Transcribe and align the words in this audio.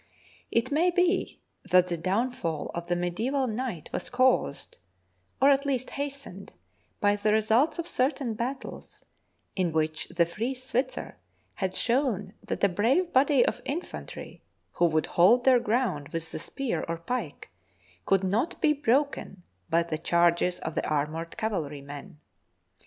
It 0.49 0.71
may 0.71 0.89
be 0.89 1.37
that 1.63 1.87
the 1.89 1.95
downfall 1.95 2.71
of 2.73 2.87
the 2.87 2.95
mediaeval 2.95 3.45
knight 3.45 3.87
was 3.93 4.09
caused, 4.09 4.77
or 5.39 5.51
at 5.51 5.63
least 5.63 5.91
hastened, 5.91 6.51
by 6.99 7.15
the 7.15 7.31
re 7.31 7.37
sults 7.37 7.77
of 7.77 7.85
certain 7.87 8.33
battles 8.33 9.05
in 9.55 9.71
which 9.71 10.07
the 10.07 10.25
free 10.25 10.55
Switzer 10.55 11.17
had 11.53 11.75
shown 11.75 12.33
that 12.43 12.63
a 12.63 12.67
brave 12.67 13.13
body 13.13 13.45
of 13.45 13.61
infantry 13.63 14.41
who 14.71 14.87
would 14.87 15.05
hold 15.05 15.43
their 15.43 15.59
ground 15.59 16.09
with 16.09 16.31
the 16.31 16.39
spear 16.39 16.83
or 16.87 16.97
pike 16.97 17.51
could 18.07 18.23
not 18.23 18.59
be 18.59 18.73
THE 18.73 18.79
BOOK 18.79 18.79
OF 18.79 18.85
FAMOUS 18.85 18.85
SIEGES 18.85 18.85
broken 19.29 19.43
by 19.69 19.83
the 19.83 19.97
charges 19.99 20.59
of 20.61 20.73
the 20.73 20.87
armoured 20.89 21.37
cavalrymen. 21.37 22.19